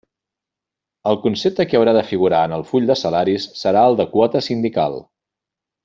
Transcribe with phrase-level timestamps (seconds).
[1.11, 4.43] El concepte que haurà de figurar en el full de salaris serà el de “Quota
[4.51, 5.03] sindical”.